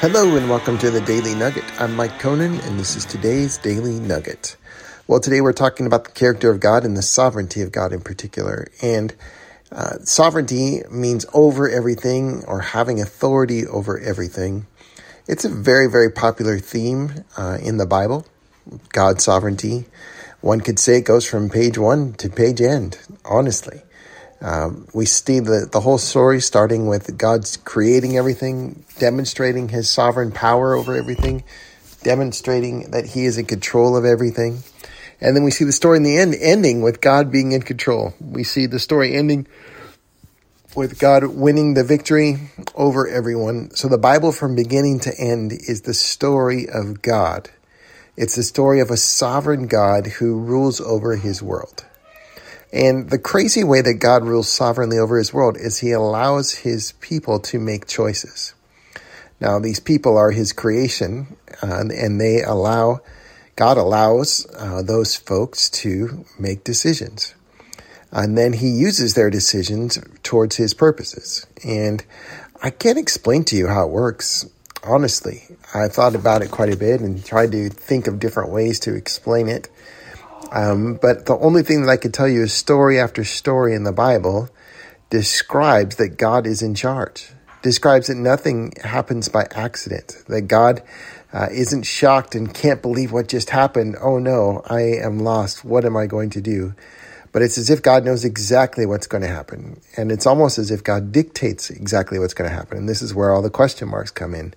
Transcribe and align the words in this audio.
Hello 0.00 0.34
and 0.34 0.48
welcome 0.48 0.78
to 0.78 0.90
the 0.90 1.02
Daily 1.02 1.34
Nugget. 1.34 1.78
I'm 1.78 1.94
Mike 1.94 2.18
Conan 2.18 2.58
and 2.60 2.80
this 2.80 2.96
is 2.96 3.04
today's 3.04 3.58
Daily 3.58 4.00
Nugget. 4.00 4.56
Well, 5.06 5.20
today 5.20 5.42
we're 5.42 5.52
talking 5.52 5.84
about 5.84 6.04
the 6.04 6.10
character 6.12 6.50
of 6.50 6.58
God 6.58 6.86
and 6.86 6.96
the 6.96 7.02
sovereignty 7.02 7.60
of 7.60 7.70
God 7.70 7.92
in 7.92 8.00
particular. 8.00 8.68
And 8.80 9.14
uh, 9.70 9.98
sovereignty 9.98 10.80
means 10.90 11.26
over 11.34 11.68
everything 11.68 12.42
or 12.46 12.60
having 12.60 12.98
authority 12.98 13.66
over 13.66 13.98
everything. 13.98 14.66
It's 15.28 15.44
a 15.44 15.50
very, 15.50 15.86
very 15.86 16.10
popular 16.10 16.58
theme 16.58 17.26
uh, 17.36 17.58
in 17.60 17.76
the 17.76 17.84
Bible, 17.84 18.26
God's 18.94 19.22
sovereignty. 19.22 19.84
One 20.40 20.62
could 20.62 20.78
say 20.78 20.96
it 20.96 21.02
goes 21.02 21.26
from 21.26 21.50
page 21.50 21.76
one 21.76 22.14
to 22.14 22.30
page 22.30 22.62
end, 22.62 22.98
honestly. 23.26 23.82
Um, 24.42 24.86
we 24.94 25.04
see 25.04 25.40
the, 25.40 25.68
the 25.70 25.80
whole 25.80 25.98
story 25.98 26.40
starting 26.40 26.86
with 26.86 27.18
God's 27.18 27.58
creating 27.58 28.16
everything, 28.16 28.84
demonstrating 28.98 29.68
his 29.68 29.90
sovereign 29.90 30.32
power 30.32 30.74
over 30.74 30.94
everything, 30.94 31.44
demonstrating 32.02 32.90
that 32.92 33.06
he 33.06 33.26
is 33.26 33.36
in 33.36 33.44
control 33.44 33.96
of 33.96 34.04
everything. 34.04 34.60
And 35.20 35.36
then 35.36 35.44
we 35.44 35.50
see 35.50 35.64
the 35.64 35.72
story 35.72 35.98
in 35.98 36.02
the 36.02 36.16
end 36.16 36.34
ending 36.40 36.80
with 36.80 37.02
God 37.02 37.30
being 37.30 37.52
in 37.52 37.60
control. 37.60 38.14
We 38.20 38.42
see 38.42 38.64
the 38.64 38.78
story 38.78 39.14
ending 39.14 39.46
with 40.74 40.98
God 40.98 41.24
winning 41.24 41.74
the 41.74 41.84
victory 41.84 42.50
over 42.74 43.06
everyone. 43.06 43.72
So 43.72 43.88
the 43.88 43.98
Bible 43.98 44.32
from 44.32 44.54
beginning 44.54 45.00
to 45.00 45.14
end 45.18 45.52
is 45.52 45.82
the 45.82 45.94
story 45.94 46.68
of 46.68 47.02
God. 47.02 47.50
It's 48.16 48.36
the 48.36 48.42
story 48.42 48.80
of 48.80 48.90
a 48.90 48.96
sovereign 48.96 49.66
God 49.66 50.06
who 50.06 50.38
rules 50.38 50.80
over 50.80 51.16
his 51.16 51.42
world. 51.42 51.84
And 52.72 53.10
the 53.10 53.18
crazy 53.18 53.64
way 53.64 53.80
that 53.80 53.94
God 53.94 54.24
rules 54.24 54.48
sovereignly 54.48 54.98
over 54.98 55.18
his 55.18 55.34
world 55.34 55.56
is 55.56 55.78
he 55.78 55.90
allows 55.92 56.52
his 56.52 56.92
people 57.00 57.40
to 57.40 57.58
make 57.58 57.86
choices. 57.86 58.54
Now, 59.40 59.58
these 59.58 59.80
people 59.80 60.16
are 60.16 60.30
his 60.30 60.52
creation, 60.52 61.36
uh, 61.62 61.84
and 61.92 62.20
they 62.20 62.42
allow, 62.42 63.00
God 63.56 63.76
allows 63.78 64.46
uh, 64.56 64.82
those 64.82 65.16
folks 65.16 65.68
to 65.70 66.24
make 66.38 66.62
decisions. 66.62 67.34
And 68.12 68.36
then 68.36 68.52
he 68.52 68.68
uses 68.68 69.14
their 69.14 69.30
decisions 69.30 69.98
towards 70.22 70.56
his 70.56 70.74
purposes. 70.74 71.46
And 71.64 72.04
I 72.62 72.70
can't 72.70 72.98
explain 72.98 73.44
to 73.44 73.56
you 73.56 73.68
how 73.68 73.86
it 73.86 73.90
works. 73.90 74.46
Honestly, 74.82 75.44
I've 75.74 75.92
thought 75.92 76.14
about 76.14 76.42
it 76.42 76.50
quite 76.50 76.72
a 76.72 76.76
bit 76.76 77.00
and 77.00 77.24
tried 77.24 77.52
to 77.52 77.68
think 77.68 78.06
of 78.06 78.18
different 78.18 78.50
ways 78.50 78.80
to 78.80 78.94
explain 78.94 79.48
it. 79.48 79.68
Um, 80.52 80.98
but 81.00 81.26
the 81.26 81.38
only 81.38 81.62
thing 81.62 81.82
that 81.82 81.90
I 81.90 81.96
could 81.96 82.14
tell 82.14 82.28
you 82.28 82.42
is 82.42 82.52
story 82.52 82.98
after 82.98 83.24
story 83.24 83.74
in 83.74 83.84
the 83.84 83.92
Bible 83.92 84.48
describes 85.08 85.96
that 85.96 86.16
God 86.16 86.46
is 86.46 86.62
in 86.62 86.74
charge, 86.74 87.32
describes 87.62 88.08
that 88.08 88.16
nothing 88.16 88.72
happens 88.82 89.28
by 89.28 89.46
accident, 89.52 90.14
that 90.28 90.42
God 90.42 90.82
uh, 91.32 91.48
isn't 91.50 91.82
shocked 91.82 92.34
and 92.34 92.52
can't 92.52 92.82
believe 92.82 93.12
what 93.12 93.28
just 93.28 93.50
happened. 93.50 93.96
Oh 94.00 94.18
no, 94.18 94.62
I 94.68 94.80
am 94.80 95.20
lost. 95.20 95.64
What 95.64 95.84
am 95.84 95.96
I 95.96 96.06
going 96.06 96.30
to 96.30 96.40
do? 96.40 96.74
But 97.32 97.42
it's 97.42 97.58
as 97.58 97.70
if 97.70 97.80
God 97.80 98.04
knows 98.04 98.24
exactly 98.24 98.86
what's 98.86 99.06
going 99.06 99.22
to 99.22 99.28
happen. 99.28 99.80
And 99.96 100.10
it's 100.10 100.26
almost 100.26 100.58
as 100.58 100.72
if 100.72 100.82
God 100.82 101.12
dictates 101.12 101.70
exactly 101.70 102.18
what's 102.18 102.34
going 102.34 102.50
to 102.50 102.56
happen. 102.56 102.78
And 102.78 102.88
this 102.88 103.02
is 103.02 103.14
where 103.14 103.30
all 103.32 103.42
the 103.42 103.50
question 103.50 103.88
marks 103.88 104.10
come 104.10 104.34
in. 104.34 104.52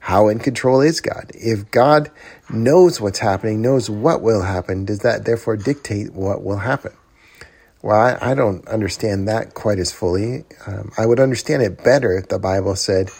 How 0.00 0.28
in 0.28 0.38
control 0.38 0.80
is 0.80 1.00
God? 1.00 1.30
If 1.34 1.70
God 1.70 2.10
knows 2.48 3.00
what's 3.00 3.18
happening, 3.18 3.62
knows 3.62 3.88
what 3.88 4.22
will 4.22 4.42
happen, 4.42 4.84
does 4.84 5.00
that 5.00 5.24
therefore 5.24 5.56
dictate 5.56 6.12
what 6.12 6.42
will 6.42 6.58
happen? 6.58 6.92
Well, 7.82 7.98
I, 7.98 8.32
I 8.32 8.34
don't 8.34 8.66
understand 8.66 9.28
that 9.28 9.54
quite 9.54 9.78
as 9.78 9.92
fully. 9.92 10.44
Um, 10.66 10.90
I 10.98 11.06
would 11.06 11.20
understand 11.20 11.62
it 11.62 11.84
better 11.84 12.16
if 12.16 12.28
the 12.28 12.38
Bible 12.38 12.76
said 12.76 13.10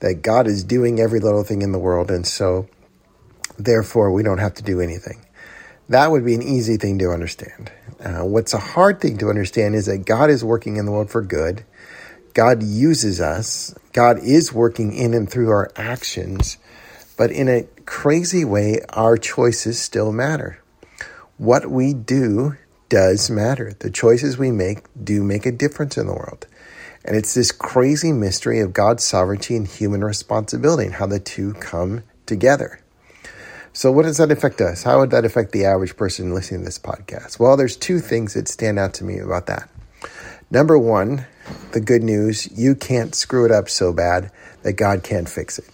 that 0.00 0.22
God 0.22 0.46
is 0.46 0.64
doing 0.64 0.98
every 0.98 1.20
little 1.20 1.44
thing 1.44 1.62
in 1.62 1.72
the 1.72 1.78
world, 1.78 2.10
and 2.10 2.26
so 2.26 2.68
therefore 3.58 4.10
we 4.10 4.22
don't 4.22 4.38
have 4.38 4.54
to 4.54 4.62
do 4.62 4.80
anything. 4.80 5.24
That 5.88 6.10
would 6.10 6.24
be 6.24 6.34
an 6.34 6.42
easy 6.42 6.76
thing 6.76 6.98
to 7.00 7.10
understand. 7.10 7.70
Uh, 8.02 8.24
what's 8.24 8.54
a 8.54 8.58
hard 8.58 9.00
thing 9.00 9.18
to 9.18 9.28
understand 9.28 9.74
is 9.74 9.86
that 9.86 10.06
God 10.06 10.30
is 10.30 10.42
working 10.42 10.76
in 10.76 10.86
the 10.86 10.92
world 10.92 11.10
for 11.10 11.22
good, 11.22 11.64
God 12.34 12.62
uses 12.62 13.20
us. 13.20 13.74
God 13.92 14.18
is 14.18 14.52
working 14.52 14.92
in 14.94 15.14
and 15.14 15.30
through 15.30 15.50
our 15.50 15.70
actions, 15.76 16.58
but 17.16 17.30
in 17.30 17.48
a 17.48 17.64
crazy 17.86 18.44
way, 18.44 18.80
our 18.90 19.16
choices 19.16 19.80
still 19.80 20.12
matter. 20.12 20.62
What 21.38 21.70
we 21.70 21.92
do 21.94 22.56
does 22.88 23.30
matter. 23.30 23.72
The 23.78 23.90
choices 23.90 24.36
we 24.36 24.50
make 24.50 24.84
do 25.02 25.22
make 25.24 25.46
a 25.46 25.52
difference 25.52 25.96
in 25.96 26.06
the 26.06 26.12
world. 26.12 26.46
And 27.04 27.16
it's 27.16 27.34
this 27.34 27.50
crazy 27.50 28.12
mystery 28.12 28.60
of 28.60 28.74
God's 28.74 29.04
sovereignty 29.04 29.56
and 29.56 29.66
human 29.66 30.04
responsibility 30.04 30.84
and 30.84 30.94
how 30.94 31.06
the 31.06 31.18
two 31.18 31.54
come 31.54 32.02
together. 32.26 32.80
So, 33.72 33.90
what 33.92 34.02
does 34.02 34.18
that 34.18 34.32
affect 34.32 34.60
us? 34.60 34.82
How 34.82 34.98
would 34.98 35.10
that 35.10 35.24
affect 35.24 35.52
the 35.52 35.64
average 35.64 35.96
person 35.96 36.34
listening 36.34 36.60
to 36.60 36.64
this 36.66 36.78
podcast? 36.78 37.38
Well, 37.38 37.56
there's 37.56 37.76
two 37.76 38.00
things 38.00 38.34
that 38.34 38.48
stand 38.48 38.78
out 38.78 38.94
to 38.94 39.04
me 39.04 39.18
about 39.18 39.46
that. 39.46 39.70
Number 40.50 40.76
one, 40.76 41.26
the 41.72 41.80
good 41.80 42.02
news 42.02 42.50
you 42.56 42.74
can't 42.74 43.14
screw 43.14 43.44
it 43.44 43.50
up 43.50 43.68
so 43.68 43.92
bad 43.92 44.30
that 44.62 44.74
God 44.74 45.02
can't 45.02 45.28
fix 45.28 45.58
it. 45.58 45.68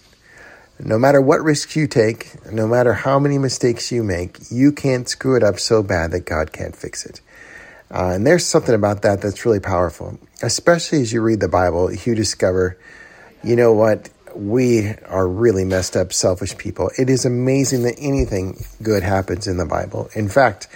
No 0.79 0.99
matter 0.99 1.19
what 1.19 1.41
risks 1.41 1.75
you 1.75 1.87
take, 1.87 2.35
no 2.51 2.67
matter 2.67 2.93
how 2.93 3.17
many 3.17 3.37
mistakes 3.37 3.91
you 3.91 4.03
make, 4.03 4.37
you 4.51 4.71
can't 4.71 5.09
screw 5.09 5.35
it 5.35 5.43
up 5.43 5.59
so 5.59 5.81
bad 5.81 6.11
that 6.11 6.25
God 6.25 6.51
can't 6.51 6.75
fix 6.75 7.05
it. 7.05 7.21
Uh, 7.89 8.11
and 8.13 8.27
there's 8.27 8.45
something 8.45 8.75
about 8.75 9.01
that 9.01 9.21
that's 9.21 9.45
really 9.45 9.59
powerful, 9.59 10.19
especially 10.43 11.01
as 11.01 11.11
you 11.13 11.21
read 11.21 11.39
the 11.39 11.47
Bible, 11.47 11.91
you 11.91 12.13
discover, 12.13 12.77
you 13.43 13.55
know 13.55 13.73
what, 13.73 14.09
we 14.35 14.89
are 15.07 15.27
really 15.27 15.65
messed 15.65 15.95
up, 15.95 16.13
selfish 16.13 16.57
people. 16.57 16.91
It 16.97 17.09
is 17.09 17.25
amazing 17.25 17.83
that 17.83 17.95
anything 17.97 18.63
good 18.83 19.03
happens 19.03 19.47
in 19.47 19.57
the 19.57 19.65
Bible. 19.65 20.09
In 20.13 20.29
fact, 20.29 20.67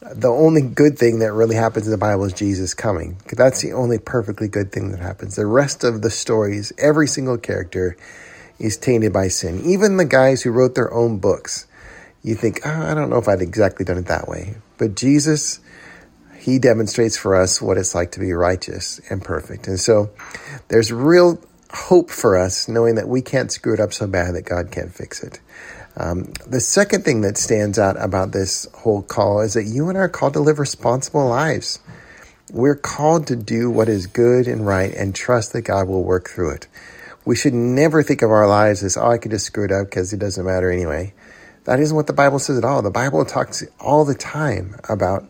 the 0.00 0.28
only 0.28 0.62
good 0.62 0.98
thing 0.98 1.18
that 1.20 1.32
really 1.32 1.56
happens 1.56 1.86
in 1.86 1.90
the 1.90 1.98
Bible 1.98 2.24
is 2.24 2.32
Jesus 2.32 2.72
coming. 2.74 3.20
That's 3.32 3.62
the 3.62 3.72
only 3.72 3.98
perfectly 3.98 4.48
good 4.48 4.70
thing 4.70 4.92
that 4.92 5.00
happens. 5.00 5.34
The 5.36 5.46
rest 5.46 5.82
of 5.82 6.02
the 6.02 6.10
stories, 6.10 6.72
every 6.78 7.08
single 7.08 7.36
character 7.36 7.96
is 8.58 8.76
tainted 8.76 9.12
by 9.12 9.28
sin. 9.28 9.62
Even 9.64 9.96
the 9.96 10.04
guys 10.04 10.42
who 10.42 10.50
wrote 10.50 10.74
their 10.74 10.92
own 10.92 11.18
books, 11.18 11.66
you 12.22 12.34
think, 12.34 12.60
oh, 12.64 12.70
I 12.70 12.94
don't 12.94 13.10
know 13.10 13.18
if 13.18 13.28
I'd 13.28 13.42
exactly 13.42 13.84
done 13.84 13.98
it 13.98 14.06
that 14.06 14.28
way. 14.28 14.56
But 14.76 14.94
Jesus, 14.94 15.60
he 16.38 16.58
demonstrates 16.58 17.16
for 17.16 17.34
us 17.34 17.60
what 17.60 17.76
it's 17.76 17.94
like 17.94 18.12
to 18.12 18.20
be 18.20 18.32
righteous 18.32 19.00
and 19.10 19.22
perfect. 19.22 19.66
And 19.66 19.80
so 19.80 20.10
there's 20.68 20.92
real 20.92 21.40
hope 21.70 22.10
for 22.10 22.36
us 22.36 22.68
knowing 22.68 22.94
that 22.94 23.08
we 23.08 23.20
can't 23.20 23.50
screw 23.52 23.74
it 23.74 23.80
up 23.80 23.92
so 23.92 24.06
bad 24.06 24.34
that 24.34 24.44
God 24.44 24.70
can't 24.70 24.92
fix 24.92 25.22
it. 25.22 25.40
Um, 25.98 26.32
the 26.46 26.60
second 26.60 27.04
thing 27.04 27.22
that 27.22 27.36
stands 27.36 27.76
out 27.76 28.00
about 28.00 28.30
this 28.30 28.68
whole 28.72 29.02
call 29.02 29.40
is 29.40 29.54
that 29.54 29.64
you 29.64 29.88
and 29.88 29.98
I 29.98 30.02
are 30.02 30.08
called 30.08 30.34
to 30.34 30.40
live 30.40 30.60
responsible 30.60 31.26
lives. 31.26 31.80
We're 32.52 32.76
called 32.76 33.26
to 33.26 33.36
do 33.36 33.68
what 33.68 33.88
is 33.88 34.06
good 34.06 34.46
and 34.46 34.64
right 34.64 34.94
and 34.94 35.12
trust 35.12 35.52
that 35.52 35.62
God 35.62 35.88
will 35.88 36.04
work 36.04 36.28
through 36.28 36.52
it. 36.52 36.68
We 37.24 37.34
should 37.34 37.52
never 37.52 38.04
think 38.04 38.22
of 38.22 38.30
our 38.30 38.46
lives 38.46 38.84
as, 38.84 38.96
oh, 38.96 39.10
I 39.10 39.18
could 39.18 39.32
just 39.32 39.46
screw 39.46 39.64
it 39.64 39.72
up 39.72 39.88
because 39.88 40.12
it 40.12 40.20
doesn't 40.20 40.46
matter 40.46 40.70
anyway. 40.70 41.14
That 41.64 41.80
isn't 41.80 41.94
what 41.94 42.06
the 42.06 42.12
Bible 42.12 42.38
says 42.38 42.56
at 42.56 42.64
all. 42.64 42.80
The 42.80 42.90
Bible 42.90 43.24
talks 43.24 43.64
all 43.80 44.04
the 44.04 44.14
time 44.14 44.76
about 44.88 45.28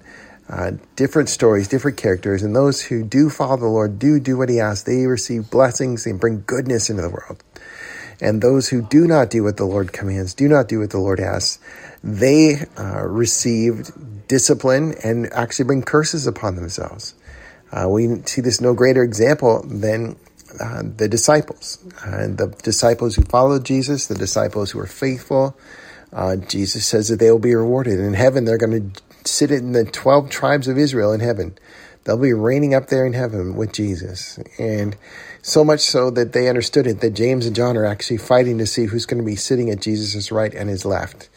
uh, 0.51 0.73
different 0.97 1.31
stories, 1.31 1.67
different 1.67 1.97
characters, 1.97 2.43
and 2.43 2.55
those 2.55 2.83
who 2.83 3.05
do 3.05 3.31
follow 3.31 3.57
the 3.57 3.67
Lord 3.67 3.99
do 3.99 4.21
do 4.21 4.37
what 4.37 4.49
He 4.49 4.61
asks. 4.61 4.85
They 4.85 5.07
receive 5.07 5.51
blessings 5.51 6.07
and 6.07 6.21
bring 6.21 6.45
goodness 6.47 6.91
into 6.91 7.03
the 7.03 7.11
world. 7.11 7.43
And 8.21 8.43
those 8.43 8.69
who 8.69 8.83
do 8.83 9.07
not 9.07 9.31
do 9.31 9.45
what 9.45 9.57
the 9.57 9.65
Lord 9.65 9.93
commands, 9.93 10.35
do 10.35 10.49
not 10.49 10.69
do 10.69 10.81
what 10.81 10.91
the 10.91 10.99
Lord 10.99 11.21
asks, 11.21 11.59
they 12.03 12.65
uh, 12.77 13.07
received 13.07 13.93
discipline 14.29 14.95
and 15.05 15.33
actually 15.33 15.67
bring 15.67 15.83
curses 15.83 16.27
upon 16.27 16.57
themselves. 16.57 17.15
Uh, 17.71 17.89
we 17.89 18.23
see 18.23 18.41
this 18.41 18.61
no 18.61 18.75
greater 18.75 19.03
example 19.03 19.63
than 19.63 20.17
uh, 20.61 20.83
the 20.97 21.09
disciples. 21.09 21.79
and 22.05 22.39
the 22.39 22.49
disciples 22.63 23.15
who 23.15 23.23
followed 23.23 23.65
Jesus, 23.65 24.07
the 24.07 24.15
disciples 24.15 24.71
who 24.71 24.81
are 24.81 24.87
faithful, 24.87 25.57
uh, 26.13 26.37
Jesus 26.37 26.87
says 26.87 27.09
that 27.09 27.19
they 27.19 27.31
will 27.31 27.39
be 27.39 27.55
rewarded. 27.55 28.01
In 28.01 28.15
heaven, 28.15 28.45
they're 28.45 28.59
going 28.59 28.93
to 28.93 29.03
sit 29.25 29.51
in 29.51 29.73
the 29.73 29.85
12 29.85 30.31
tribes 30.31 30.67
of 30.67 30.79
Israel 30.79 31.13
in 31.13 31.21
heaven. 31.21 31.59
They'll 32.09 32.17
be 32.17 32.33
reigning 32.33 32.73
up 32.73 32.87
there 32.87 33.05
in 33.05 33.13
heaven 33.13 33.55
with 33.55 33.71
Jesus. 33.71 34.39
And 34.59 34.97
so 35.43 35.63
much 35.63 35.81
so 35.81 36.09
that 36.13 36.33
they 36.33 36.49
understood 36.49 36.87
it 36.87 37.03
that 37.03 37.11
James 37.11 37.45
and 37.45 37.55
John 37.55 37.77
are 37.77 37.85
actually 37.85 38.17
fighting 38.17 38.57
to 38.57 38.67
see 38.67 38.87
who's 38.87 39.05
going 39.05 39.23
to 39.23 39.27
be 39.27 39.37
sitting 39.37 39.69
at 39.69 39.83
Jesus' 39.83 40.33
right 40.33 40.55
and 40.55 40.71
his 40.71 40.87
left. 40.87 41.29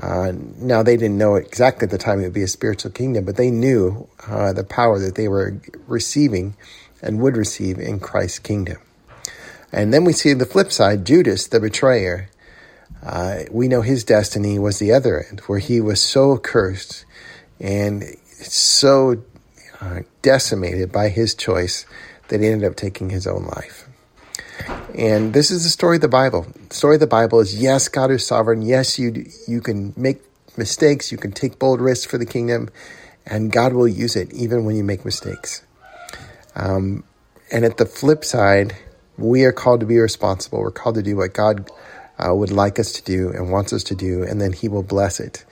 Uh, 0.00 0.30
now, 0.58 0.84
they 0.84 0.96
didn't 0.96 1.18
know 1.18 1.34
exactly 1.34 1.86
at 1.86 1.90
the 1.90 1.98
time 1.98 2.20
it 2.20 2.22
would 2.22 2.32
be 2.32 2.44
a 2.44 2.46
spiritual 2.46 2.92
kingdom, 2.92 3.24
but 3.24 3.34
they 3.34 3.50
knew 3.50 4.08
uh, 4.28 4.52
the 4.52 4.62
power 4.62 5.00
that 5.00 5.16
they 5.16 5.26
were 5.26 5.60
receiving 5.88 6.54
and 7.02 7.18
would 7.18 7.36
receive 7.36 7.80
in 7.80 7.98
Christ's 7.98 8.38
kingdom. 8.38 8.76
And 9.72 9.92
then 9.92 10.04
we 10.04 10.12
see 10.12 10.32
the 10.32 10.46
flip 10.46 10.70
side 10.70 11.04
Judas, 11.04 11.48
the 11.48 11.58
betrayer. 11.58 12.30
Uh, 13.04 13.40
we 13.50 13.66
know 13.66 13.82
his 13.82 14.04
destiny 14.04 14.60
was 14.60 14.78
the 14.78 14.92
other 14.92 15.24
end, 15.28 15.40
where 15.48 15.58
he 15.58 15.80
was 15.80 16.00
so 16.00 16.38
cursed 16.38 17.04
and 17.58 18.04
so 18.30 19.24
uh, 19.84 20.00
decimated 20.22 20.90
by 20.90 21.10
his 21.10 21.34
choice 21.34 21.84
that 22.28 22.40
he 22.40 22.46
ended 22.46 22.68
up 22.68 22.74
taking 22.74 23.10
his 23.10 23.26
own 23.26 23.44
life. 23.44 23.86
And 24.96 25.34
this 25.34 25.50
is 25.50 25.64
the 25.64 25.68
story 25.68 25.96
of 25.96 26.02
the 26.02 26.08
Bible. 26.08 26.46
The 26.68 26.74
story 26.74 26.96
of 26.96 27.00
the 27.00 27.06
Bible 27.06 27.40
is 27.40 27.60
yes, 27.60 27.88
God 27.88 28.10
is 28.10 28.26
sovereign. 28.26 28.62
Yes, 28.62 28.98
you 28.98 29.26
you 29.46 29.60
can 29.60 29.92
make 29.96 30.22
mistakes. 30.56 31.12
You 31.12 31.18
can 31.18 31.32
take 31.32 31.58
bold 31.58 31.80
risks 31.80 32.06
for 32.06 32.16
the 32.16 32.24
kingdom, 32.24 32.70
and 33.26 33.52
God 33.52 33.74
will 33.74 33.88
use 33.88 34.16
it 34.16 34.32
even 34.32 34.64
when 34.64 34.76
you 34.76 34.84
make 34.84 35.04
mistakes. 35.04 35.62
Um, 36.54 37.04
and 37.52 37.64
at 37.64 37.76
the 37.76 37.86
flip 37.86 38.24
side, 38.24 38.76
we 39.18 39.44
are 39.44 39.52
called 39.52 39.80
to 39.80 39.86
be 39.86 39.98
responsible. 39.98 40.60
We're 40.60 40.70
called 40.70 40.94
to 40.94 41.02
do 41.02 41.16
what 41.16 41.34
God 41.34 41.70
uh, 42.18 42.34
would 42.34 42.52
like 42.52 42.78
us 42.78 42.92
to 42.92 43.02
do 43.02 43.30
and 43.30 43.50
wants 43.50 43.72
us 43.72 43.84
to 43.84 43.94
do, 43.94 44.22
and 44.22 44.40
then 44.40 44.52
He 44.52 44.68
will 44.68 44.82
bless 44.82 45.20
it. 45.20 45.44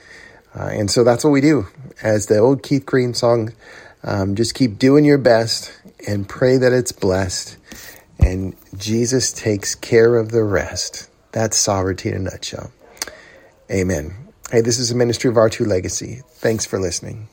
Uh, 0.55 0.69
and 0.71 0.89
so 0.89 1.03
that's 1.03 1.23
what 1.23 1.31
we 1.31 1.41
do. 1.41 1.67
As 2.01 2.27
the 2.27 2.37
old 2.37 2.63
Keith 2.63 2.85
Green 2.85 3.13
song, 3.13 3.53
um, 4.03 4.35
just 4.35 4.55
keep 4.55 4.77
doing 4.77 5.05
your 5.05 5.17
best 5.17 5.71
and 6.07 6.27
pray 6.27 6.57
that 6.57 6.73
it's 6.73 6.91
blessed 6.91 7.57
and 8.19 8.55
Jesus 8.77 9.33
takes 9.33 9.75
care 9.75 10.15
of 10.17 10.31
the 10.31 10.43
rest. 10.43 11.09
That's 11.31 11.57
sovereignty 11.57 12.09
in 12.09 12.15
a 12.15 12.19
nutshell. 12.19 12.71
Amen. 13.71 14.13
Hey, 14.51 14.61
this 14.61 14.77
is 14.77 14.91
a 14.91 14.95
ministry 14.95 15.29
of 15.29 15.35
R2 15.35 15.65
Legacy. 15.67 16.21
Thanks 16.27 16.65
for 16.65 16.79
listening. 16.79 17.27